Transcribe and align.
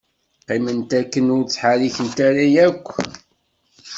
Qqimemt 0.41 0.91
akken 1.01 1.33
ur 1.35 1.43
ttḥerrikemt 1.45 2.17
ara 2.27 2.45
akk. 2.67 2.87